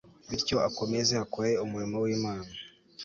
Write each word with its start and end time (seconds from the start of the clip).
bityo 0.29 0.57
akomeze 0.69 1.13
akore 1.23 1.49
umurimo 1.65 1.97
w'imana 2.05 2.51